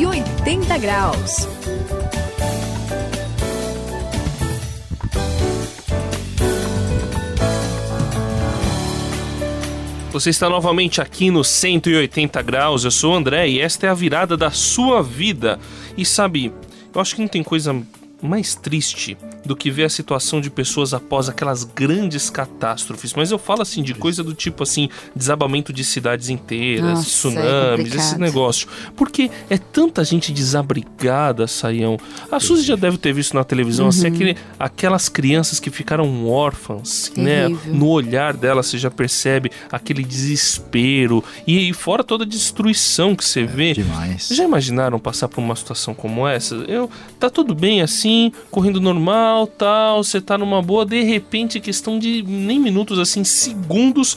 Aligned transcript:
180 0.00 0.78
graus. 0.78 1.46
Você 10.10 10.30
está 10.30 10.48
novamente 10.48 11.02
aqui 11.02 11.30
no 11.30 11.44
180 11.44 12.40
graus. 12.40 12.84
Eu 12.84 12.90
sou 12.90 13.12
o 13.12 13.14
André 13.14 13.46
e 13.50 13.60
esta 13.60 13.88
é 13.88 13.90
a 13.90 13.94
virada 13.94 14.38
da 14.38 14.50
sua 14.50 15.02
vida. 15.02 15.60
E 15.98 16.06
sabe, 16.06 16.50
eu 16.94 16.98
acho 16.98 17.14
que 17.14 17.20
não 17.20 17.28
tem 17.28 17.42
coisa 17.42 17.76
mais 18.22 18.54
triste 18.54 19.18
do 19.50 19.56
que 19.56 19.68
ver 19.68 19.82
a 19.82 19.88
situação 19.88 20.40
de 20.40 20.48
pessoas 20.48 20.94
após 20.94 21.28
aquelas 21.28 21.64
grandes 21.64 22.30
catástrofes. 22.30 23.14
Mas 23.14 23.32
eu 23.32 23.38
falo 23.38 23.62
assim 23.62 23.82
de 23.82 23.94
coisa 23.94 24.22
do 24.22 24.32
tipo 24.32 24.62
assim, 24.62 24.88
desabamento 25.14 25.72
de 25.72 25.82
cidades 25.82 26.28
inteiras, 26.28 26.84
Nossa, 26.84 27.02
tsunamis, 27.02 27.92
é 27.92 27.96
esse 27.96 28.16
negócio. 28.16 28.68
Porque 28.94 29.28
é 29.50 29.58
tanta 29.58 30.04
gente 30.04 30.30
desabrigada, 30.30 31.48
Saião. 31.48 31.98
A 32.30 32.38
Suzy 32.38 32.62
já 32.62 32.76
deve 32.76 32.96
ter 32.96 33.12
visto 33.12 33.34
na 33.34 33.42
televisão 33.42 33.88
assim, 33.88 34.02
uhum. 34.02 34.06
assim 34.06 34.14
aquele, 34.14 34.36
aquelas 34.56 35.08
crianças 35.08 35.58
que 35.58 35.68
ficaram 35.68 36.28
órfãs, 36.28 37.10
né? 37.16 37.48
No 37.66 37.88
olhar 37.88 38.34
delas 38.34 38.68
você 38.68 38.78
já 38.78 38.88
percebe 38.88 39.50
aquele 39.72 40.04
desespero 40.04 41.24
e, 41.44 41.70
e 41.70 41.72
fora 41.72 42.04
toda 42.04 42.22
a 42.22 42.26
destruição 42.26 43.16
que 43.16 43.24
você 43.24 43.40
é, 43.40 43.46
vê. 43.46 43.72
Demais. 43.72 44.28
Já 44.30 44.44
imaginaram 44.44 45.00
passar 45.00 45.26
por 45.26 45.40
uma 45.40 45.56
situação 45.56 45.92
como 45.92 46.24
essa? 46.28 46.54
Eu 46.54 46.88
tá 47.18 47.28
tudo 47.28 47.52
bem 47.52 47.82
assim, 47.82 48.32
correndo 48.48 48.80
normal 48.80 49.39
tal, 49.46 49.46
tal, 49.46 50.04
você 50.04 50.20
tá 50.20 50.36
numa 50.36 50.62
boa, 50.62 50.84
de 50.84 51.02
repente, 51.02 51.60
questão 51.60 51.98
de 51.98 52.22
nem 52.22 52.58
minutos, 52.58 52.98
assim, 52.98 53.24
segundos, 53.24 54.16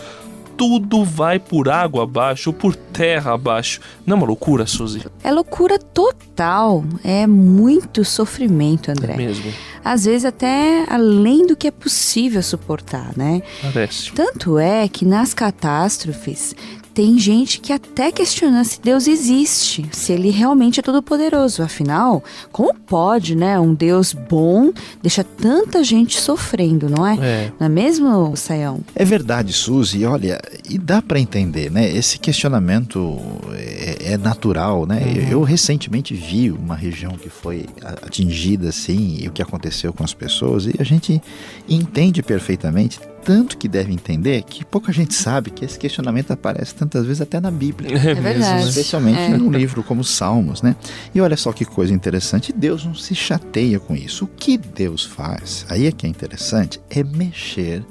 tudo 0.55 1.03
vai 1.03 1.39
por 1.39 1.67
água 1.67 2.03
abaixo 2.03 2.49
ou 2.49 2.53
por 2.53 2.75
terra 2.75 3.33
abaixo. 3.33 3.81
Não 4.05 4.15
é 4.15 4.19
uma 4.19 4.27
loucura, 4.27 4.67
Suzy? 4.67 5.05
É 5.23 5.31
loucura 5.31 5.79
total. 5.79 6.83
É 7.03 7.25
muito 7.25 8.05
sofrimento, 8.05 8.91
André. 8.91 9.13
É 9.13 9.17
mesmo. 9.17 9.51
Às 9.83 10.05
vezes 10.05 10.25
até 10.25 10.85
além 10.89 11.47
do 11.47 11.55
que 11.55 11.67
é 11.67 11.71
possível 11.71 12.41
suportar, 12.43 13.17
né? 13.17 13.41
Parece. 13.61 14.11
Tanto 14.13 14.59
é 14.59 14.87
que 14.87 15.05
nas 15.05 15.33
catástrofes 15.33 16.55
tem 16.93 17.17
gente 17.17 17.59
que 17.59 17.73
até 17.73 18.11
questiona 18.11 18.63
se 18.63 18.79
Deus 18.79 19.07
existe, 19.07 19.85
se 19.91 20.13
ele 20.13 20.29
realmente 20.29 20.79
é 20.79 20.83
todo 20.83 21.01
poderoso. 21.01 21.63
Afinal, 21.63 22.23
como 22.51 22.73
pode, 22.73 23.35
né, 23.35 23.59
um 23.59 23.73
Deus 23.73 24.13
bom 24.13 24.71
deixar 25.01 25.23
tanta 25.23 25.83
gente 25.83 26.19
sofrendo, 26.19 26.89
não 26.89 27.05
é? 27.05 27.17
é. 27.19 27.51
Não 27.59 27.65
é 27.65 27.69
mesmo, 27.69 28.35
Saião? 28.35 28.81
É 28.95 29.03
verdade, 29.03 29.53
Suzy. 29.53 30.05
Olha, 30.05 30.39
e 30.69 30.77
dá 30.77 31.01
para 31.01 31.19
entender, 31.19 31.71
né? 31.71 31.89
Esse 31.89 32.19
questionamento 32.19 33.19
é, 33.53 34.13
é 34.13 34.17
natural, 34.17 34.85
né? 34.85 35.01
Uhum. 35.03 35.31
Eu 35.31 35.41
recentemente 35.41 36.13
vi 36.13 36.51
uma 36.51 36.75
região 36.75 37.13
que 37.13 37.29
foi 37.29 37.65
atingida 38.01 38.69
assim 38.69 39.17
e 39.21 39.27
o 39.27 39.31
que 39.31 39.41
aconteceu 39.41 39.91
com 39.91 40.03
as 40.03 40.13
pessoas 40.13 40.65
e 40.65 40.75
a 40.79 40.83
gente 40.83 41.21
entende 41.67 42.21
perfeitamente 42.21 42.99
tanto 43.23 43.57
que 43.57 43.67
deve 43.67 43.93
entender 43.93 44.43
que 44.43 44.65
pouca 44.65 44.91
gente 44.91 45.13
sabe 45.13 45.49
que 45.49 45.63
esse 45.63 45.79
questionamento 45.79 46.31
aparece 46.31 46.75
tantas 46.75 47.05
vezes 47.05 47.21
até 47.21 47.39
na 47.39 47.49
Bíblia. 47.49 47.91
É, 47.97 48.11
é 48.11 48.13
verdade. 48.13 48.67
Especialmente 48.67 49.19
é. 49.19 49.37
num 49.37 49.51
livro 49.51 49.83
como 49.83 50.03
Salmos, 50.03 50.61
né? 50.61 50.75
E 51.13 51.21
olha 51.21 51.37
só 51.37 51.51
que 51.51 51.65
coisa 51.65 51.93
interessante, 51.93 52.53
Deus 52.53 52.85
não 52.85 52.93
se 52.93 53.15
chateia 53.15 53.79
com 53.79 53.95
isso. 53.95 54.25
O 54.25 54.27
que 54.27 54.57
Deus 54.57 55.05
faz, 55.05 55.65
aí 55.69 55.87
é 55.87 55.91
que 55.91 56.05
é 56.05 56.09
interessante, 56.09 56.79
é 56.89 57.03
mexer 57.03 57.83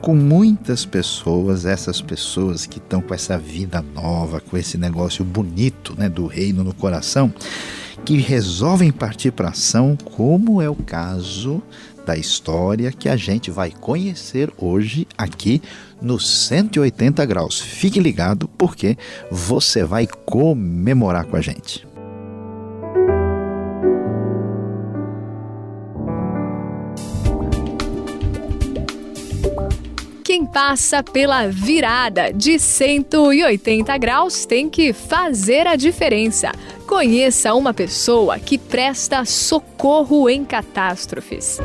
com 0.00 0.14
muitas 0.14 0.86
pessoas, 0.86 1.66
essas 1.66 2.00
pessoas 2.00 2.64
que 2.64 2.78
estão 2.78 3.02
com 3.02 3.12
essa 3.12 3.36
vida 3.36 3.84
nova, 3.94 4.40
com 4.40 4.56
esse 4.56 4.78
negócio 4.78 5.24
bonito, 5.24 5.94
né, 5.96 6.08
do 6.08 6.26
reino 6.26 6.64
no 6.64 6.74
coração, 6.74 7.32
que 8.04 8.16
resolvem 8.16 8.90
partir 8.90 9.30
para 9.30 9.50
ação, 9.50 9.96
como 10.16 10.62
é 10.62 10.68
o 10.70 10.74
caso 10.74 11.62
da 12.04 12.16
história 12.16 12.92
que 12.92 13.08
a 13.08 13.16
gente 13.16 13.50
vai 13.50 13.70
conhecer 13.70 14.52
hoje 14.56 15.06
aqui 15.16 15.62
no 16.00 16.18
180 16.18 17.24
graus. 17.26 17.60
Fique 17.60 18.00
ligado 18.00 18.48
porque 18.48 18.96
você 19.30 19.84
vai 19.84 20.06
comemorar 20.06 21.26
com 21.26 21.36
a 21.36 21.40
gente. 21.40 21.90
Quem 30.30 30.46
passa 30.46 31.02
pela 31.02 31.48
virada 31.48 32.32
de 32.32 32.56
180 32.56 33.98
graus 33.98 34.46
tem 34.46 34.70
que 34.70 34.92
fazer 34.92 35.66
a 35.66 35.74
diferença. 35.74 36.52
Conheça 36.86 37.52
uma 37.52 37.74
pessoa 37.74 38.38
que 38.38 38.56
presta 38.56 39.24
socorro 39.24 40.30
em 40.30 40.44
catástrofes. 40.44 41.58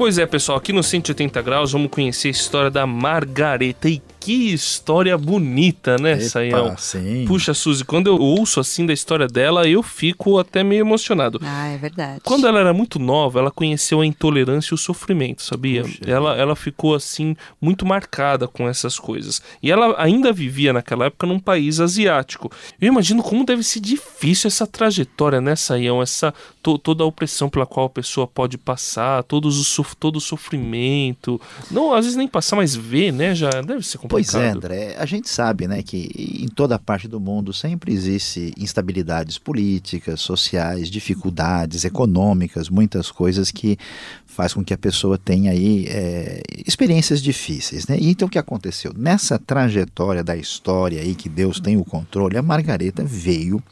Pois 0.00 0.16
é, 0.16 0.24
pessoal, 0.24 0.56
aqui 0.56 0.72
no 0.72 0.82
180 0.82 1.42
graus 1.42 1.72
vamos 1.72 1.90
conhecer 1.90 2.28
a 2.28 2.30
história 2.30 2.70
da 2.70 2.86
Margareta 2.86 3.86
e 3.86 4.00
que 4.20 4.52
história 4.52 5.16
bonita, 5.16 5.96
né, 5.96 6.12
Epa, 6.12 6.22
Saião? 6.22 6.76
Sim. 6.76 7.24
Puxa, 7.26 7.54
Suzy, 7.54 7.84
quando 7.84 8.06
eu 8.06 8.16
ouço 8.16 8.60
assim 8.60 8.84
da 8.84 8.92
história 8.92 9.26
dela, 9.26 9.66
eu 9.66 9.82
fico 9.82 10.38
até 10.38 10.62
meio 10.62 10.82
emocionado. 10.82 11.40
Ah, 11.42 11.68
é 11.68 11.78
verdade. 11.78 12.20
Quando 12.22 12.46
ela 12.46 12.60
era 12.60 12.72
muito 12.72 12.98
nova, 12.98 13.38
ela 13.38 13.50
conheceu 13.50 14.02
a 14.02 14.06
intolerância 14.06 14.72
e 14.72 14.76
o 14.76 14.78
sofrimento, 14.78 15.42
sabia? 15.42 15.82
Puxa. 15.82 15.98
Ela, 16.06 16.36
ela 16.36 16.54
ficou 16.54 16.94
assim, 16.94 17.34
muito 17.60 17.86
marcada 17.86 18.46
com 18.46 18.68
essas 18.68 18.98
coisas. 18.98 19.40
E 19.62 19.70
ela 19.70 19.94
ainda 19.98 20.32
vivia 20.32 20.72
naquela 20.72 21.06
época 21.06 21.26
num 21.26 21.40
país 21.40 21.80
asiático. 21.80 22.52
Eu 22.78 22.88
imagino 22.88 23.22
como 23.22 23.44
deve 23.44 23.62
ser 23.62 23.80
difícil 23.80 24.48
essa 24.48 24.66
trajetória, 24.66 25.40
né, 25.40 25.56
Saião? 25.56 26.02
Essa, 26.02 26.34
to, 26.62 26.76
toda 26.76 27.02
a 27.02 27.06
opressão 27.06 27.48
pela 27.48 27.64
qual 27.64 27.86
a 27.86 27.90
pessoa 27.90 28.26
pode 28.26 28.58
passar, 28.58 29.22
todos 29.22 29.58
o, 29.58 29.80
todo 29.94 30.16
o 30.16 30.20
sofrimento. 30.20 31.40
Não, 31.70 31.94
às 31.94 32.04
vezes 32.04 32.16
nem 32.16 32.28
passar, 32.28 32.56
mas 32.56 32.74
ver, 32.74 33.12
né? 33.12 33.34
Já 33.34 33.50
deve 33.62 33.86
ser 33.86 33.98
complicado. 33.98 34.32
Pois 34.32 34.34
é, 34.34 34.50
André. 34.50 34.96
A 34.98 35.06
gente 35.06 35.28
sabe 35.28 35.66
né, 35.66 35.82
que 35.82 36.38
em 36.42 36.48
toda 36.48 36.78
parte 36.78 37.08
do 37.08 37.20
mundo 37.20 37.52
sempre 37.52 37.92
existe 37.92 38.52
instabilidades 38.58 39.38
políticas, 39.38 40.20
sociais, 40.20 40.90
dificuldades 40.90 41.84
econômicas, 41.84 42.68
muitas 42.68 43.10
coisas 43.10 43.50
que 43.50 43.78
faz 44.26 44.54
com 44.54 44.64
que 44.64 44.72
a 44.72 44.78
pessoa 44.78 45.18
tenha 45.18 45.50
aí 45.50 45.86
é, 45.88 46.40
experiências 46.66 47.20
difíceis. 47.20 47.86
Né? 47.86 47.98
E 47.98 48.10
então 48.10 48.28
o 48.28 48.30
que 48.30 48.38
aconteceu? 48.38 48.92
Nessa 48.96 49.38
trajetória 49.38 50.22
da 50.22 50.36
história 50.36 51.00
aí 51.00 51.14
que 51.14 51.28
Deus 51.28 51.60
tem 51.60 51.76
o 51.76 51.84
controle, 51.84 52.38
a 52.38 52.42
Margareta 52.42 53.02
veio 53.04 53.62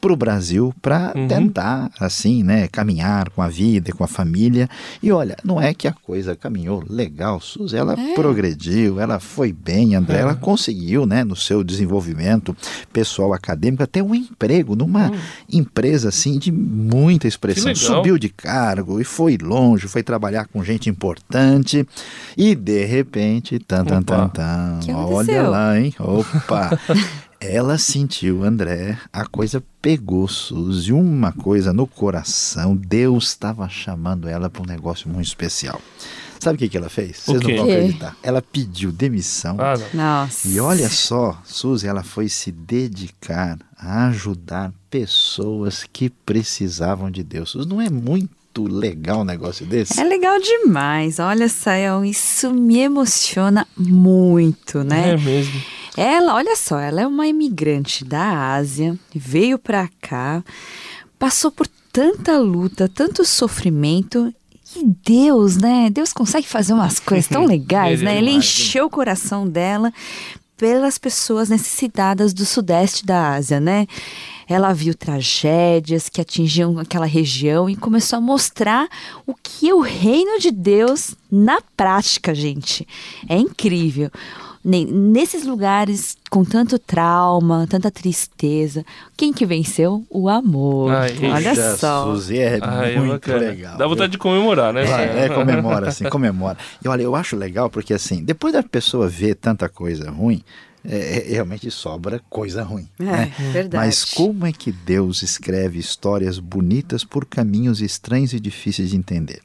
para 0.00 0.12
o 0.12 0.16
Brasil 0.16 0.74
para 0.82 1.12
uhum. 1.16 1.28
tentar 1.28 1.90
assim, 2.00 2.42
né, 2.42 2.66
caminhar 2.66 3.30
com 3.30 3.40
a 3.40 3.48
vida, 3.48 3.92
com 3.92 4.02
a 4.02 4.08
família. 4.08 4.68
E 5.00 5.12
olha, 5.12 5.36
não 5.52 5.60
é 5.60 5.74
que 5.74 5.86
a 5.86 5.92
coisa 5.92 6.34
caminhou 6.34 6.82
legal, 6.88 7.38
Suzy, 7.38 7.76
ela 7.76 7.92
é. 7.92 8.14
progrediu, 8.14 8.98
ela 8.98 9.20
foi 9.20 9.52
bem, 9.52 9.94
André, 9.94 10.20
ela 10.20 10.34
conseguiu, 10.34 11.04
né, 11.04 11.22
no 11.24 11.36
seu 11.36 11.62
desenvolvimento 11.62 12.56
pessoal 12.90 13.34
acadêmico 13.34 13.82
até 13.82 14.02
um 14.02 14.14
emprego 14.14 14.74
numa 14.74 15.10
uhum. 15.10 15.18
empresa 15.52 16.08
assim 16.08 16.38
de 16.38 16.50
muita 16.50 17.28
expressão. 17.28 17.74
Subiu 17.74 18.16
de 18.16 18.30
cargo 18.30 18.98
e 18.98 19.04
foi 19.04 19.36
longe, 19.36 19.88
foi 19.88 20.02
trabalhar 20.02 20.46
com 20.46 20.64
gente 20.64 20.88
importante 20.88 21.86
e 22.36 22.54
de 22.54 22.84
repente, 22.86 23.58
tan 23.58 23.84
tan 23.84 24.02
tan 24.02 24.28
tan, 24.28 24.80
olha 24.94 25.42
lá, 25.42 25.78
hein? 25.78 25.94
Opa. 25.98 26.78
Ela 27.44 27.76
sentiu, 27.76 28.44
André, 28.44 28.96
a 29.12 29.26
coisa 29.26 29.62
pegou 29.80 30.28
Suzy, 30.28 30.92
uma 30.92 31.32
coisa 31.32 31.72
no 31.72 31.88
coração. 31.88 32.76
Deus 32.76 33.30
estava 33.30 33.68
chamando 33.68 34.28
ela 34.28 34.48
para 34.48 34.62
um 34.62 34.66
negócio 34.66 35.08
muito 35.08 35.26
especial. 35.26 35.80
Sabe 36.38 36.54
o 36.54 36.58
que, 36.60 36.68
que 36.68 36.76
ela 36.76 36.88
fez? 36.88 37.18
Vocês 37.18 37.40
não 37.40 37.56
vão 37.56 37.64
acreditar. 37.64 38.16
Ela 38.22 38.40
pediu 38.40 38.92
demissão. 38.92 39.56
Ah, 39.58 39.74
Nossa. 39.92 40.46
E 40.46 40.60
olha 40.60 40.88
só, 40.88 41.36
Suzy, 41.44 41.88
ela 41.88 42.04
foi 42.04 42.28
se 42.28 42.52
dedicar 42.52 43.58
a 43.76 44.06
ajudar 44.06 44.72
pessoas 44.88 45.84
que 45.92 46.10
precisavam 46.10 47.10
de 47.10 47.24
Deus. 47.24 47.50
Suzy, 47.50 47.68
não 47.68 47.80
é 47.80 47.90
muito 47.90 48.68
legal 48.68 49.22
um 49.22 49.24
negócio 49.24 49.66
desse? 49.66 50.00
É 50.00 50.04
legal 50.04 50.38
demais. 50.40 51.18
Olha, 51.18 51.48
Sayão, 51.48 52.04
isso 52.04 52.52
me 52.52 52.78
emociona 52.78 53.66
muito, 53.76 54.84
né? 54.84 55.10
É 55.10 55.16
mesmo. 55.16 55.60
Ela, 55.96 56.34
olha 56.34 56.56
só, 56.56 56.78
ela 56.78 57.02
é 57.02 57.06
uma 57.06 57.26
imigrante 57.26 58.04
da 58.04 58.54
Ásia, 58.54 58.98
veio 59.14 59.58
para 59.58 59.88
cá, 60.00 60.42
passou 61.18 61.50
por 61.50 61.68
tanta 61.92 62.38
luta, 62.38 62.88
tanto 62.88 63.24
sofrimento 63.24 64.32
e 64.74 64.84
Deus, 65.04 65.56
né? 65.56 65.90
Deus 65.90 66.12
consegue 66.12 66.46
fazer 66.46 66.72
umas 66.72 66.98
coisas 66.98 67.28
tão 67.28 67.44
legais, 67.46 68.00
né? 68.00 68.16
Ele 68.16 68.30
encheu 68.30 68.86
o 68.86 68.90
coração 68.90 69.46
dela 69.46 69.92
pelas 70.56 70.96
pessoas 70.96 71.48
necessitadas 71.48 72.32
do 72.32 72.46
sudeste 72.46 73.04
da 73.04 73.34
Ásia, 73.34 73.60
né? 73.60 73.86
Ela 74.48 74.72
viu 74.72 74.94
tragédias 74.94 76.08
que 76.08 76.20
atingiam 76.20 76.78
aquela 76.78 77.06
região 77.06 77.68
e 77.68 77.76
começou 77.76 78.16
a 78.16 78.20
mostrar 78.20 78.88
o 79.26 79.34
que 79.34 79.68
é 79.68 79.74
o 79.74 79.80
reino 79.80 80.38
de 80.38 80.50
Deus 80.50 81.14
na 81.30 81.60
prática, 81.76 82.34
gente. 82.34 82.86
É 83.28 83.36
incrível. 83.36 84.10
Nesses 84.64 85.44
lugares 85.44 86.16
com 86.30 86.44
tanto 86.44 86.78
trauma, 86.78 87.66
tanta 87.68 87.90
tristeza, 87.90 88.84
quem 89.16 89.32
que 89.32 89.44
venceu? 89.44 90.04
O 90.08 90.28
amor. 90.28 90.92
Ai, 90.92 91.16
Olha 91.32 91.76
só. 91.76 92.04
Suzy 92.04 92.38
é 92.38 92.58
Ai, 92.62 92.96
muito 92.96 93.30
é 93.30 93.36
legal. 93.36 93.76
Dá 93.76 93.86
vontade 93.86 94.12
de 94.12 94.18
comemorar, 94.18 94.72
né? 94.72 94.84
É, 94.84 95.24
é, 95.24 95.28
comemora, 95.28 95.88
assim, 95.88 96.04
comemora. 96.08 96.56
E 96.84 96.88
olha, 96.88 97.02
eu 97.02 97.14
acho 97.16 97.36
legal 97.36 97.68
porque 97.68 97.92
assim, 97.92 98.24
depois 98.24 98.52
da 98.52 98.62
pessoa 98.62 99.08
ver 99.08 99.34
tanta 99.34 99.68
coisa 99.68 100.10
ruim, 100.10 100.42
é, 100.84 101.30
é, 101.30 101.32
realmente 101.32 101.70
sobra 101.70 102.20
coisa 102.28 102.62
ruim. 102.62 102.88
É, 102.98 103.04
né? 103.04 103.32
verdade. 103.52 103.76
Mas 103.86 104.04
como 104.04 104.46
é 104.46 104.52
que 104.52 104.72
Deus 104.72 105.22
escreve 105.22 105.78
histórias 105.78 106.38
bonitas 106.38 107.04
por 107.04 107.24
caminhos 107.24 107.80
estranhos 107.80 108.32
e 108.32 108.40
difíceis 108.40 108.90
de 108.90 108.96
entender? 108.96 109.40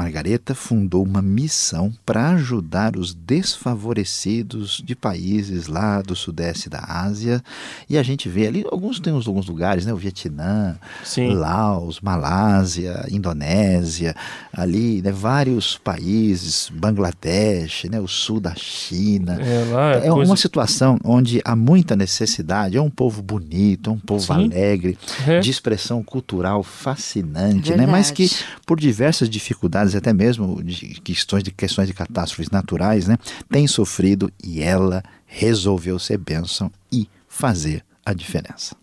Margareta 0.00 0.54
fundou 0.54 1.04
uma 1.04 1.20
missão 1.20 1.92
para 2.06 2.30
ajudar 2.30 2.96
os 2.96 3.12
desfavorecidos 3.12 4.82
de 4.82 4.96
países 4.96 5.66
lá 5.66 6.00
do 6.00 6.16
sudeste 6.16 6.70
da 6.70 6.82
Ásia. 6.88 7.42
E 7.86 7.98
a 7.98 8.02
gente 8.02 8.26
vê 8.26 8.46
ali, 8.46 8.64
alguns 8.72 8.98
tem 8.98 9.12
alguns 9.12 9.46
lugares, 9.46 9.84
né? 9.84 9.92
O 9.92 9.98
Vietnã, 9.98 10.78
Sim. 11.04 11.34
Laos, 11.34 12.00
Malásia, 12.00 13.04
Indonésia, 13.10 14.16
ali, 14.50 15.02
né? 15.02 15.12
Vários 15.12 15.76
países, 15.76 16.70
Bangladesh, 16.72 17.84
né? 17.90 18.00
O 18.00 18.08
sul 18.08 18.40
da 18.40 18.54
China. 18.54 19.38
É, 19.38 19.64
lá 19.70 19.92
é, 19.92 20.06
é 20.06 20.10
coisa... 20.10 20.30
uma 20.30 20.36
situação 20.38 20.98
onde 21.04 21.42
há 21.44 21.54
muita 21.54 21.94
necessidade. 21.94 22.74
É 22.74 22.80
um 22.80 22.88
povo 22.88 23.20
bonito, 23.20 23.90
é 23.90 23.92
um 23.92 23.98
povo 23.98 24.24
Sim. 24.24 24.46
alegre, 24.46 24.96
é. 25.28 25.40
de 25.40 25.50
expressão 25.50 26.02
cultural 26.02 26.62
fascinante, 26.62 27.74
né? 27.74 27.86
Mas 27.86 28.10
que 28.10 28.30
por 28.64 28.80
diversas 28.80 29.28
dificuldades 29.28 29.89
até 29.94 30.12
mesmo 30.12 30.62
de 30.62 31.00
questões 31.00 31.42
de 31.42 31.50
questões 31.50 31.88
de 31.88 31.94
catástrofes 31.94 32.50
naturais, 32.50 33.06
né, 33.06 33.16
tem 33.50 33.66
sofrido 33.66 34.32
e 34.42 34.62
ela 34.62 35.02
resolveu 35.26 35.98
ser 35.98 36.18
bênção 36.18 36.70
e 36.92 37.08
fazer 37.28 37.84
a 38.04 38.12
diferença. 38.12 38.76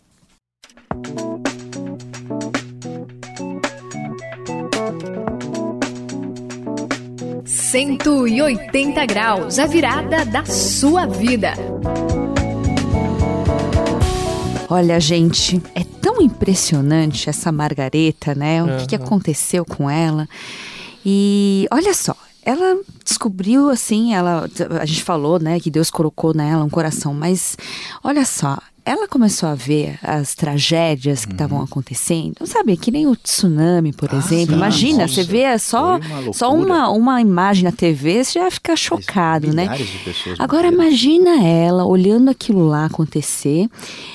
Cento 7.44 8.26
e 8.26 8.40
oitenta 8.40 9.04
graus, 9.04 9.58
a 9.58 9.66
virada 9.66 10.24
da 10.24 10.44
sua 10.46 11.06
vida. 11.06 11.52
Olha, 14.70 14.98
gente, 15.00 15.62
é 15.74 15.82
tão 15.84 16.20
impressionante 16.20 17.28
essa 17.28 17.50
Margareta, 17.52 18.34
né? 18.34 18.62
O 18.62 18.66
uhum. 18.66 18.76
que, 18.78 18.86
que 18.88 18.96
aconteceu 18.96 19.64
com 19.64 19.88
ela? 19.88 20.28
E 21.04 21.66
olha 21.70 21.94
só, 21.94 22.16
ela 22.42 22.78
descobriu 23.04 23.68
assim, 23.68 24.14
ela 24.14 24.48
a 24.80 24.86
gente 24.86 25.02
falou, 25.02 25.38
né, 25.38 25.60
que 25.60 25.70
Deus 25.70 25.90
colocou 25.90 26.34
nela 26.34 26.64
um 26.64 26.70
coração, 26.70 27.12
mas 27.12 27.56
olha 28.02 28.24
só, 28.24 28.58
ela 28.88 29.06
começou 29.06 29.48
a 29.48 29.54
ver 29.54 29.98
as 30.02 30.34
tragédias 30.34 31.26
que 31.26 31.32
estavam 31.32 31.58
uhum. 31.58 31.64
acontecendo, 31.64 32.46
sabe, 32.46 32.76
que 32.76 32.90
nem 32.90 33.06
o 33.06 33.14
tsunami, 33.14 33.92
por 33.92 34.08
ah, 34.12 34.16
exemplo. 34.16 34.54
Sim, 34.54 34.56
Imagina, 34.56 35.02
nossa, 35.02 35.14
você 35.14 35.24
vê 35.24 35.58
só 35.58 35.96
uma 35.98 36.32
só 36.32 36.54
uma, 36.54 36.88
uma 36.90 37.20
imagem 37.20 37.64
na 37.64 37.72
TV, 37.72 38.24
você 38.24 38.38
já 38.38 38.50
fica 38.50 38.74
chocado, 38.76 39.52
né? 39.52 39.68
Agora 40.38 40.68
imagina 40.68 41.44
ela 41.44 41.84
olhando 41.84 42.30
aquilo 42.30 42.66
lá 42.66 42.86
acontecer. 42.86 43.68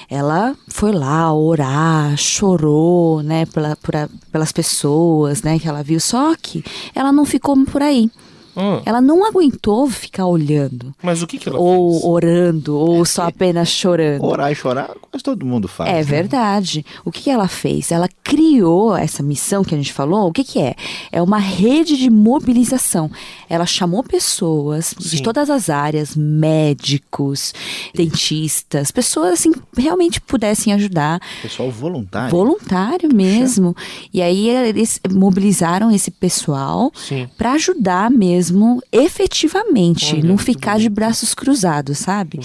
Ela 0.10 0.56
foi 0.68 0.92
lá 0.92 1.34
orar, 1.34 2.18
chorou, 2.18 3.22
né, 3.22 3.46
pela, 3.46 3.76
pela, 3.76 4.10
pelas 4.32 4.52
pessoas, 4.52 5.42
né, 5.42 5.60
que 5.60 5.68
ela 5.68 5.84
viu. 5.84 6.00
Só 6.00 6.36
que 6.36 6.64
ela 6.96 7.12
não 7.12 7.26
ficou 7.26 7.56
por 7.66 7.82
aí. 7.82 8.10
Hum. 8.56 8.82
Ela 8.86 9.02
não 9.02 9.26
aguentou 9.26 9.90
ficar 9.90 10.26
olhando. 10.28 10.94
Mas 11.02 11.22
o 11.22 11.28
que, 11.28 11.38
que 11.38 11.50
ela 11.50 11.60
ou 11.60 11.92
fez? 11.92 12.04
Ou 12.04 12.12
orando, 12.12 12.78
ou 12.78 13.02
é, 13.02 13.06
só 13.06 13.24
apenas 13.24 13.70
chorando. 13.70 14.24
Orar 14.24 14.52
e 14.52 14.56
chorar, 14.56 14.92
quase 15.10 15.24
todo 15.24 15.46
mundo 15.46 15.68
faz. 15.68 15.90
É 15.90 15.96
né? 15.96 16.04
verdade. 16.04 16.86
O 17.04 17.12
que, 17.12 17.24
que 17.24 17.30
ela 17.30 17.48
fez? 17.48 17.92
Ela 17.92 18.08
criou 18.24 18.96
essa 18.96 19.24
missão 19.24 19.64
que 19.64 19.74
a 19.74 19.78
gente 19.78 19.92
falou. 19.92 20.28
O 20.28 20.32
que, 20.32 20.44
que 20.44 20.60
é? 20.60 20.76
É 21.12 21.22
uma 21.22 21.40
rede 21.40 21.98
de 21.98 22.10
mobilização. 22.10 23.10
Ela 23.50 23.66
chamou 23.66 24.04
pessoas 24.04 24.94
Sim. 25.00 25.18
de 25.18 25.24
todas 25.24 25.50
as 25.50 25.70
áreas, 25.70 26.16
médicos, 26.16 27.54
dentistas, 27.94 28.92
pessoas 28.92 29.34
assim 29.34 29.52
realmente 29.76 30.22
pudessem 30.22 30.74
ajudar. 30.74 31.20
Pessoal 31.42 31.72
voluntário. 31.72 32.30
Voluntário 32.30 33.14
mesmo. 33.14 33.76
E 34.14 34.22
aí 34.22 34.48
eles 34.50 35.00
mobilizaram 35.12 35.92
esse 35.92 36.12
pessoal 36.12 36.92
para 37.38 37.54
ajudar 37.54 38.12
mesmo 38.12 38.43
mesmo 38.44 38.82
efetivamente, 38.92 40.16
olha, 40.16 40.24
não 40.24 40.38
ficar 40.38 40.78
de 40.78 40.90
braços 40.90 41.34
cruzados, 41.34 42.00
sabe? 42.00 42.40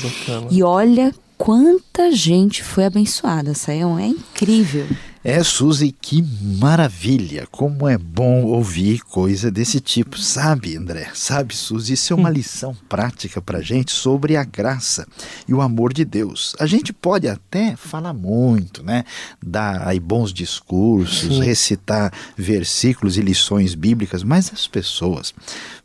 E 0.51 0.63
olha 0.63 1.13
quanta 1.37 2.13
gente 2.13 2.63
foi 2.63 2.85
abençoada, 2.85 3.55
Saião, 3.55 3.99
é 3.99 4.07
incrível. 4.07 4.87
É, 5.25 5.43
Suzy, 5.43 5.91
que 5.91 6.23
maravilha! 6.61 7.49
Como 7.51 7.89
é 7.89 7.99
bom 7.99 8.45
ouvir 8.45 9.01
coisa 9.01 9.51
desse 9.51 9.81
tipo, 9.81 10.17
sabe, 10.17 10.77
André? 10.77 11.11
Sabe, 11.13 11.57
Suzy, 11.57 11.95
isso 11.95 12.13
é 12.13 12.17
uma 12.17 12.29
hum. 12.29 12.33
lição 12.33 12.77
prática 12.89 13.43
para 13.43 13.61
gente 13.61 13.91
sobre 13.91 14.37
a 14.37 14.45
graça 14.45 15.07
e 15.49 15.53
o 15.53 15.61
amor 15.61 15.93
de 15.93 16.05
Deus. 16.05 16.55
A 16.61 16.67
gente 16.67 16.93
pode 16.93 17.27
até 17.27 17.75
falar 17.75 18.15
muito, 18.15 18.85
né? 18.85 19.05
Dar 19.43 19.89
aí 19.89 19.99
bons 19.99 20.33
discursos, 20.33 21.35
Sim. 21.35 21.43
recitar 21.43 22.13
versículos 22.37 23.17
e 23.17 23.21
lições 23.21 23.75
bíblicas, 23.75 24.23
mas 24.23 24.53
as 24.53 24.69
pessoas 24.69 25.35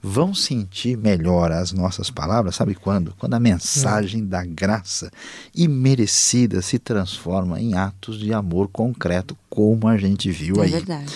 vão 0.01 0.33
sentir 0.33 0.97
melhor 0.97 1.49
as 1.51 1.71
nossas 1.71 2.11
palavras, 2.11 2.55
sabe 2.55 2.75
quando? 2.75 3.15
Quando 3.17 3.35
a 3.35 3.39
mensagem 3.39 4.25
da 4.25 4.43
graça 4.43 5.09
imerecida 5.55 6.61
se 6.61 6.77
transforma 6.77 7.59
em 7.59 7.75
atos 7.75 8.19
de 8.19 8.33
amor 8.33 8.67
concreto, 8.67 9.22
como 9.49 9.87
a 9.87 9.97
gente 9.97 10.31
viu 10.31 10.57
é 10.57 10.65
aí. 10.65 10.71
Verdade. 10.71 11.11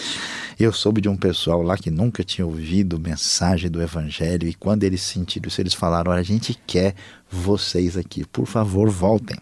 Eu 0.60 0.74
soube 0.74 1.02
de 1.02 1.08
um 1.08 1.16
pessoal 1.16 1.62
lá 1.62 1.78
que 1.78 1.92
nunca 1.92 2.24
tinha 2.24 2.46
ouvido 2.46 3.00
mensagem 3.00 3.70
do 3.70 3.80
Evangelho 3.80 4.48
e 4.48 4.56
quando 4.56 4.84
eles 4.84 5.02
sentiram 5.04 5.48
isso, 5.48 5.62
eles 5.62 5.76
falaram: 5.76 6.12
Olha, 6.12 6.22
a 6.22 6.24
gente 6.24 6.58
quer 6.66 6.96
vocês 7.30 7.96
aqui, 7.96 8.26
por 8.26 8.48
favor, 8.48 8.90
voltem. 8.90 9.38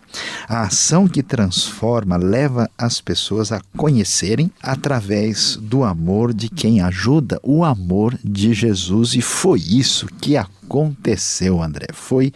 A 0.45 0.63
ação 0.63 1.07
que 1.07 1.23
transforma 1.23 2.17
leva 2.17 2.69
as 2.77 2.99
pessoas 2.99 3.53
a 3.53 3.61
conhecerem 3.77 4.51
através 4.61 5.55
do 5.55 5.85
amor 5.85 6.33
de 6.33 6.49
quem 6.49 6.81
ajuda, 6.81 7.39
o 7.41 7.63
amor 7.63 8.17
de 8.21 8.53
Jesus. 8.53 9.13
E 9.13 9.21
foi 9.21 9.59
isso 9.59 10.07
que 10.19 10.35
aconteceu, 10.35 11.63
André. 11.63 11.87
Foi 11.93 12.33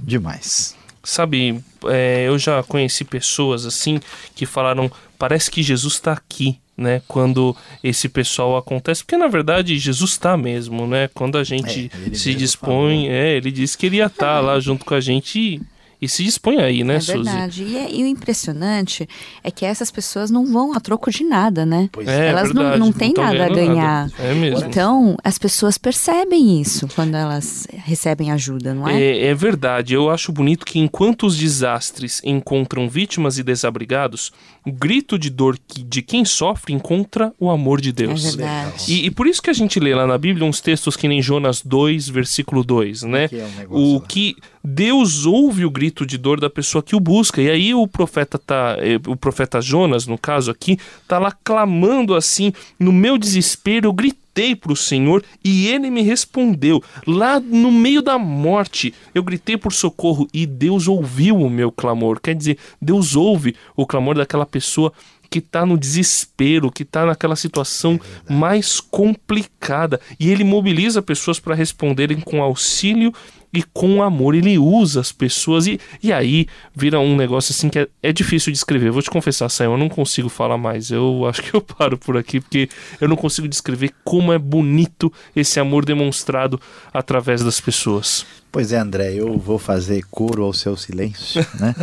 demais. 0.00 0.77
Sabe, 1.08 1.64
é, 1.86 2.28
eu 2.28 2.38
já 2.38 2.62
conheci 2.62 3.02
pessoas 3.02 3.64
assim 3.64 3.98
que 4.34 4.44
falaram: 4.44 4.92
parece 5.18 5.50
que 5.50 5.62
Jesus 5.62 5.94
está 5.94 6.12
aqui 6.12 6.58
né, 6.76 7.00
quando 7.08 7.56
esse 7.82 8.10
pessoal 8.10 8.58
acontece, 8.58 9.02
porque 9.02 9.16
na 9.16 9.26
verdade 9.26 9.78
Jesus 9.78 10.10
está 10.10 10.36
mesmo, 10.36 10.86
né? 10.86 11.08
Quando 11.14 11.38
a 11.38 11.44
gente 11.44 11.90
é, 12.12 12.14
se 12.14 12.34
dispõe, 12.34 13.08
é, 13.08 13.38
ele 13.38 13.50
disse 13.50 13.78
que 13.78 13.86
ele 13.86 13.96
ia 13.96 14.06
estar 14.06 14.36
tá 14.36 14.40
lá 14.40 14.60
junto 14.60 14.84
com 14.84 14.92
a 14.92 15.00
gente 15.00 15.38
e 15.38 15.62
e 16.00 16.08
se 16.08 16.22
dispõe 16.22 16.58
aí, 16.58 16.84
né, 16.84 16.96
é 16.96 17.00
Suzy? 17.00 17.12
verdade. 17.24 17.64
E, 17.64 17.76
é, 17.76 17.92
e, 17.92 18.02
o 18.04 18.06
impressionante 18.06 19.08
é 19.42 19.50
que 19.50 19.64
essas 19.64 19.90
pessoas 19.90 20.30
não 20.30 20.46
vão 20.46 20.72
a 20.72 20.80
troco 20.80 21.10
de 21.10 21.24
nada, 21.24 21.66
né? 21.66 21.88
Pois 21.90 22.06
é, 22.06 22.28
elas 22.28 22.52
verdade, 22.52 22.78
não, 22.78 22.86
não 22.86 22.92
têm 22.92 23.12
nada 23.16 23.44
a 23.44 23.48
ganhar. 23.48 24.08
Nada. 24.08 24.12
É 24.18 24.34
mesmo. 24.34 24.68
Então, 24.68 25.16
as 25.24 25.38
pessoas 25.38 25.76
percebem 25.76 26.60
isso 26.60 26.86
quando 26.94 27.16
elas 27.16 27.66
recebem 27.70 28.30
ajuda, 28.30 28.72
não 28.74 28.88
é? 28.88 29.00
é? 29.00 29.26
É 29.26 29.34
verdade. 29.34 29.94
Eu 29.94 30.08
acho 30.08 30.30
bonito 30.30 30.64
que 30.64 30.78
enquanto 30.78 31.26
os 31.26 31.36
desastres 31.36 32.20
encontram 32.24 32.88
vítimas 32.88 33.38
e 33.38 33.42
desabrigados, 33.42 34.32
o 34.68 34.72
grito 34.72 35.18
de 35.18 35.30
dor 35.30 35.58
de 35.66 36.02
quem 36.02 36.24
sofre 36.24 36.72
encontra 36.72 37.32
o 37.38 37.50
amor 37.50 37.80
de 37.80 37.92
Deus. 37.92 38.34
É 38.34 38.36
verdade. 38.36 38.84
E, 38.92 39.06
e 39.06 39.10
por 39.10 39.26
isso 39.26 39.42
que 39.42 39.50
a 39.50 39.54
gente 39.54 39.80
lê 39.80 39.94
lá 39.94 40.06
na 40.06 40.18
Bíblia 40.18 40.46
uns 40.46 40.60
textos 40.60 40.96
que 40.96 41.08
nem 41.08 41.22
Jonas 41.22 41.62
2, 41.62 42.08
versículo 42.08 42.62
2, 42.62 43.02
né? 43.04 43.28
Que 43.28 43.36
é 43.36 43.48
um 43.70 43.96
o 43.96 44.00
que 44.00 44.36
Deus 44.62 45.24
ouve 45.24 45.64
o 45.64 45.70
grito 45.70 46.04
de 46.04 46.18
dor 46.18 46.38
da 46.38 46.50
pessoa 46.50 46.82
que 46.82 46.94
o 46.94 47.00
busca. 47.00 47.40
E 47.40 47.50
aí 47.50 47.74
o 47.74 47.86
profeta 47.86 48.38
tá, 48.38 48.76
eh, 48.78 49.00
o 49.06 49.16
profeta 49.16 49.60
Jonas, 49.60 50.06
no 50.06 50.18
caso 50.18 50.50
aqui, 50.50 50.78
tá 51.06 51.18
lá 51.18 51.32
clamando 51.32 52.14
assim, 52.14 52.52
no 52.78 52.92
meu 52.92 53.16
desespero, 53.16 53.88
eu 53.88 53.92
gritei 54.38 54.54
para 54.54 54.72
o 54.72 54.76
Senhor 54.76 55.24
e 55.44 55.66
ele 55.66 55.90
me 55.90 56.02
respondeu. 56.02 56.82
Lá 57.06 57.40
no 57.40 57.72
meio 57.72 58.00
da 58.00 58.16
morte, 58.18 58.94
eu 59.12 59.22
gritei 59.22 59.56
por 59.56 59.72
socorro 59.72 60.28
e 60.32 60.46
Deus 60.46 60.86
ouviu 60.86 61.36
o 61.36 61.50
meu 61.50 61.72
clamor. 61.72 62.20
Quer 62.20 62.36
dizer, 62.36 62.56
Deus 62.80 63.16
ouve 63.16 63.56
o 63.74 63.84
clamor 63.84 64.16
daquela 64.16 64.46
pessoa 64.46 64.92
que 65.28 65.40
está 65.40 65.66
no 65.66 65.76
desespero, 65.76 66.70
que 66.70 66.84
está 66.84 67.04
naquela 67.04 67.36
situação 67.36 68.00
é 68.28 68.32
mais 68.32 68.80
complicada. 68.80 70.00
E 70.18 70.30
ele 70.30 70.44
mobiliza 70.44 71.02
pessoas 71.02 71.40
para 71.40 71.54
responderem 71.54 72.20
com 72.20 72.40
auxílio 72.40 73.12
e 73.52 73.62
com 73.62 74.02
amor 74.02 74.34
ele 74.34 74.58
usa 74.58 75.00
as 75.00 75.10
pessoas 75.10 75.66
e, 75.66 75.80
e 76.02 76.12
aí 76.12 76.46
vira 76.74 77.00
um 77.00 77.16
negócio 77.16 77.52
assim 77.52 77.68
que 77.68 77.78
é, 77.78 77.88
é 78.02 78.12
difícil 78.12 78.52
de 78.52 78.56
descrever. 78.56 78.90
Vou 78.90 79.02
te 79.02 79.10
confessar, 79.10 79.48
Sam, 79.48 79.64
eu 79.64 79.78
não 79.78 79.88
consigo 79.88 80.28
falar 80.28 80.58
mais. 80.58 80.90
Eu 80.90 81.26
acho 81.26 81.42
que 81.42 81.54
eu 81.54 81.60
paro 81.60 81.96
por 81.96 82.16
aqui 82.16 82.40
porque 82.40 82.68
eu 83.00 83.08
não 83.08 83.16
consigo 83.16 83.48
descrever 83.48 83.92
como 84.04 84.32
é 84.32 84.38
bonito 84.38 85.12
esse 85.34 85.58
amor 85.58 85.84
demonstrado 85.84 86.60
através 86.92 87.42
das 87.42 87.60
pessoas. 87.60 88.26
Pois 88.50 88.72
é, 88.72 88.78
André, 88.78 89.14
eu 89.14 89.38
vou 89.38 89.58
fazer 89.58 90.02
coro 90.10 90.42
ao 90.44 90.52
seu 90.52 90.76
silêncio, 90.76 91.46
né? 91.60 91.74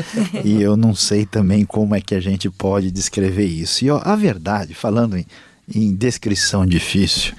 e 0.43 0.61
eu 0.61 0.75
não 0.75 0.95
sei 0.95 1.25
também 1.25 1.63
como 1.63 1.95
é 1.95 2.01
que 2.01 2.15
a 2.15 2.19
gente 2.19 2.49
pode 2.49 2.91
descrever 2.91 3.45
isso. 3.45 3.85
E 3.85 3.91
ó, 3.91 4.01
a 4.03 4.15
verdade, 4.15 4.73
falando 4.73 5.15
em, 5.15 5.25
em 5.73 5.93
descrição 5.93 6.65
difícil, 6.65 7.33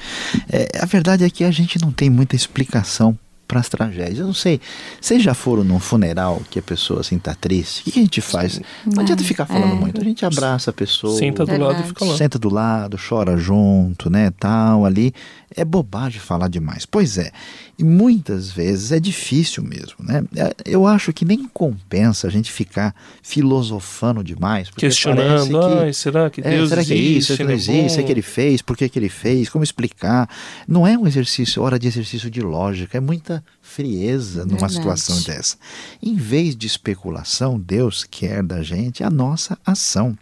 é, 0.48 0.68
a 0.80 0.86
verdade 0.86 1.24
é 1.24 1.30
que 1.30 1.42
a 1.42 1.50
gente 1.50 1.80
não 1.80 1.90
tem 1.90 2.08
muita 2.08 2.36
explicação 2.36 3.18
para 3.46 3.60
as 3.60 3.68
tragédias. 3.68 4.18
Eu 4.18 4.26
não 4.26 4.34
sei, 4.34 4.60
vocês 5.00 5.22
já 5.22 5.34
foram 5.34 5.62
num 5.64 5.78
funeral 5.78 6.42
que 6.50 6.58
a 6.58 6.62
pessoa 6.62 7.00
assim 7.00 7.18
tá 7.18 7.34
triste? 7.34 7.80
O 7.80 7.84
que, 7.84 7.92
que 7.92 7.98
a 8.00 8.02
gente 8.02 8.20
faz? 8.20 8.60
Não 8.84 9.02
adianta 9.02 9.22
ficar 9.24 9.46
falando 9.46 9.72
é. 9.72 9.76
muito. 9.76 10.00
A 10.00 10.04
gente 10.04 10.24
abraça 10.24 10.70
a 10.70 10.72
pessoa. 10.72 11.16
Senta 11.16 11.44
do 11.44 11.50
Verdade. 11.50 11.72
lado 11.74 11.84
e 11.84 11.88
fica 11.88 12.04
lá. 12.04 12.16
Senta 12.16 12.38
do 12.38 12.52
lado, 12.52 12.96
chora 13.08 13.36
junto, 13.36 14.10
né, 14.10 14.30
tal, 14.38 14.84
ali. 14.84 15.12
É 15.54 15.64
bobagem 15.64 16.20
falar 16.20 16.48
demais. 16.48 16.84
Pois 16.84 17.16
é. 17.16 17.30
E 17.78 17.84
muitas 17.84 18.50
vezes 18.50 18.90
é 18.92 18.98
difícil 18.98 19.62
mesmo, 19.62 19.96
né? 20.00 20.22
É, 20.34 20.54
Eu 20.66 20.86
acho 20.86 21.12
que 21.12 21.24
nem 21.24 21.46
compensa 21.46 22.26
a 22.26 22.30
gente 22.30 22.50
ficar 22.50 22.94
filosofando 23.22 24.24
demais. 24.24 24.70
Questionando, 24.70 25.48
que- 25.60 25.78
ai, 25.84 25.92
será 25.92 26.28
que 26.30 26.40
é, 26.40 26.50
Deus 26.50 26.68
será 26.70 26.84
que 26.84 26.92
é 26.92 26.96
existe? 26.96 27.18
isso, 27.18 27.26
será 27.28 27.36
que 27.36 27.42
não 27.44 27.50
Ele 27.50 27.54
é 27.58 27.62
existe, 27.62 27.96
bom?" 27.96 28.02
é 28.02 28.06
que 28.06 28.12
ele 28.12 28.22
fez, 28.22 28.62
por 28.62 28.76
que, 28.76 28.88
que 28.88 28.98
ele 28.98 29.08
fez, 29.08 29.48
como 29.48 29.62
explicar. 29.62 30.28
Não 30.66 30.86
é 30.86 30.96
um 30.98 31.06
exercício, 31.06 31.62
hora 31.62 31.78
de 31.78 31.86
exercício 31.86 32.30
de 32.30 32.40
lógica, 32.40 32.96
é 32.96 33.00
muita 33.00 33.35
frieza 33.60 34.44
numa 34.44 34.68
Verdade. 34.68 34.74
situação 34.74 35.22
dessa. 35.22 35.56
Em 36.02 36.14
vez 36.14 36.56
de 36.56 36.66
especulação, 36.66 37.58
Deus 37.58 38.04
quer 38.04 38.42
da 38.42 38.62
gente 38.62 39.02
a 39.02 39.10
nossa 39.10 39.58
ação. 39.64 40.16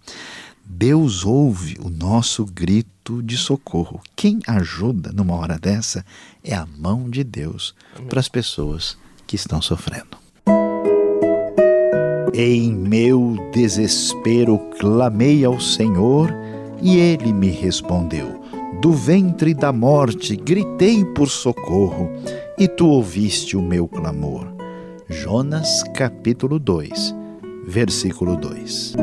Deus 0.64 1.24
ouve 1.24 1.76
o 1.80 1.90
nosso 1.90 2.44
grito 2.44 3.22
de 3.22 3.36
socorro. 3.36 4.00
Quem 4.16 4.40
ajuda 4.46 5.12
numa 5.12 5.34
hora 5.34 5.58
dessa 5.58 6.04
é 6.42 6.54
a 6.54 6.66
mão 6.66 7.10
de 7.10 7.22
Deus 7.22 7.74
para 8.08 8.18
as 8.18 8.28
pessoas 8.28 8.96
que 9.26 9.36
estão 9.36 9.60
sofrendo. 9.60 10.16
Em 12.32 12.72
meu 12.74 13.36
desespero 13.52 14.58
clamei 14.80 15.44
ao 15.44 15.60
Senhor 15.60 16.34
e 16.82 16.96
ele 16.96 17.32
me 17.32 17.48
respondeu. 17.48 18.42
Do 18.80 18.92
ventre 18.92 19.54
da 19.54 19.72
morte 19.72 20.34
gritei 20.34 21.04
por 21.04 21.28
socorro 21.28 22.10
e 22.56 22.68
tu 22.68 22.88
ouviste 22.88 23.56
o 23.56 23.62
meu 23.62 23.88
clamor. 23.88 24.46
Jonas 25.08 25.82
capítulo 25.94 26.58
2, 26.58 27.14
versículo 27.66 28.36
2. 28.36 28.94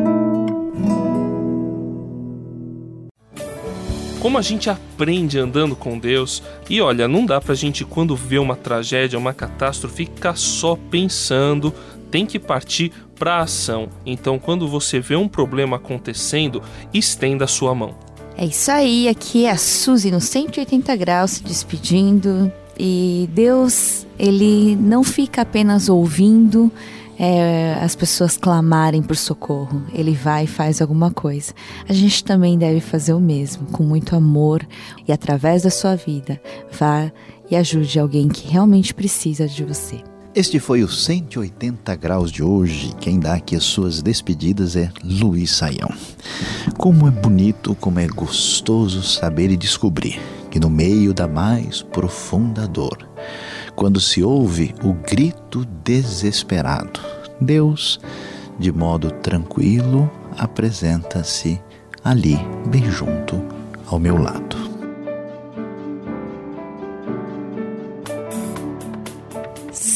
Como 4.19 4.37
a 4.37 4.41
gente 4.41 4.69
aprende 4.69 5.39
andando 5.39 5.75
com 5.75 5.97
Deus. 5.97 6.43
E 6.69 6.79
olha, 6.79 7.07
não 7.07 7.25
dá 7.25 7.41
pra 7.41 7.55
gente, 7.55 7.83
quando 7.83 8.15
vê 8.15 8.37
uma 8.37 8.55
tragédia, 8.55 9.17
uma 9.17 9.33
catástrofe, 9.33 10.05
ficar 10.05 10.37
só 10.37 10.75
pensando. 10.75 11.73
Tem 12.11 12.25
que 12.25 12.37
partir 12.37 12.91
pra 13.15 13.39
ação. 13.39 13.89
Então, 14.05 14.37
quando 14.37 14.67
você 14.67 14.99
vê 14.99 15.15
um 15.15 15.27
problema 15.27 15.77
acontecendo, 15.77 16.61
estenda 16.93 17.45
a 17.45 17.47
sua 17.47 17.73
mão. 17.73 17.95
É 18.37 18.45
isso 18.45 18.71
aí, 18.71 19.07
aqui 19.07 19.45
é 19.45 19.51
a 19.51 19.57
Suzy 19.57 20.11
no 20.11 20.21
180 20.21 20.95
graus 20.95 21.31
se 21.31 21.43
despedindo. 21.43 22.51
E 22.77 23.29
Deus, 23.33 24.07
ele 24.17 24.75
não 24.75 25.03
fica 25.03 25.41
apenas 25.41 25.89
ouvindo 25.89 26.71
é, 27.19 27.77
as 27.81 27.95
pessoas 27.95 28.35
clamarem 28.35 29.03
por 29.03 29.15
socorro. 29.15 29.83
Ele 29.93 30.13
vai 30.13 30.45
e 30.45 30.47
faz 30.47 30.81
alguma 30.81 31.11
coisa. 31.11 31.53
A 31.87 31.93
gente 31.93 32.23
também 32.23 32.57
deve 32.57 32.79
fazer 32.79 33.13
o 33.13 33.19
mesmo, 33.19 33.67
com 33.67 33.83
muito 33.83 34.15
amor 34.15 34.67
e 35.07 35.11
através 35.11 35.61
da 35.61 35.69
sua 35.69 35.95
vida. 35.95 36.41
Vá 36.71 37.11
e 37.49 37.55
ajude 37.55 37.99
alguém 37.99 38.27
que 38.27 38.47
realmente 38.47 38.93
precisa 38.93 39.47
de 39.47 39.63
você. 39.63 40.01
Este 40.33 40.59
foi 40.59 40.81
o 40.81 40.87
180 40.87 41.93
graus 41.97 42.31
de 42.31 42.41
hoje. 42.41 42.91
Quem 42.99 43.19
dá 43.19 43.33
aqui 43.33 43.55
as 43.55 43.65
suas 43.65 44.01
despedidas 44.01 44.75
é 44.75 44.89
Luiz 45.03 45.51
Saião. 45.51 45.93
Como 46.77 47.07
é 47.07 47.11
bonito, 47.11 47.75
como 47.75 47.99
é 47.99 48.07
gostoso 48.07 49.03
saber 49.03 49.51
e 49.51 49.57
descobrir 49.57 50.19
que 50.51 50.59
no 50.59 50.69
meio 50.69 51.13
da 51.13 51.27
mais 51.27 51.81
profunda 51.81 52.67
dor, 52.67 53.09
quando 53.75 53.99
se 53.99 54.21
ouve 54.21 54.75
o 54.83 54.93
grito 54.93 55.65
desesperado, 55.83 56.99
Deus, 57.39 57.99
de 58.59 58.71
modo 58.71 59.09
tranquilo, 59.09 60.11
apresenta-se 60.37 61.59
ali, 62.03 62.37
bem 62.67 62.91
junto 62.91 63.41
ao 63.87 63.99
meu 63.99 64.17
lado. 64.17 64.70